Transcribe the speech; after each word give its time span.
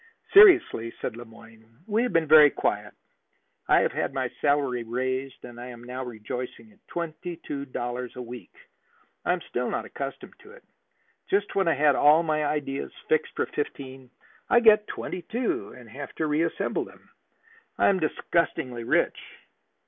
"Seriously," 0.33 0.89
said 0.99 1.15
Le 1.15 1.25
Moyne, 1.25 1.63
"we 1.85 2.01
have 2.01 2.11
been 2.11 2.25
very 2.25 2.49
quiet. 2.49 2.95
I 3.67 3.81
have 3.81 3.91
had 3.91 4.15
my 4.15 4.29
salary 4.41 4.81
raised 4.81 5.45
and 5.45 5.59
am 5.59 5.83
now 5.83 6.03
rejoicing 6.03 6.71
in 6.71 6.79
twenty 6.87 7.35
two 7.37 7.65
dollars 7.65 8.15
a 8.15 8.21
week. 8.23 8.51
I 9.25 9.33
am 9.33 9.41
still 9.41 9.69
not 9.69 9.85
accustomed 9.85 10.33
to 10.39 10.53
it. 10.53 10.63
Just 11.29 11.53
when 11.53 11.67
I 11.67 11.73
had 11.75 11.95
all 11.95 12.23
my 12.23 12.43
ideas 12.43 12.91
fixed 13.09 13.35
for 13.35 13.45
fifteen, 13.45 14.09
I 14.49 14.59
get 14.59 14.87
twenty 14.87 15.21
two 15.21 15.71
and 15.73 15.87
have 15.91 16.15
to 16.15 16.25
reassemble 16.25 16.83
them. 16.83 17.11
I 17.77 17.87
am 17.87 17.99
disgustingly 17.99 18.83
rich." 18.83 19.19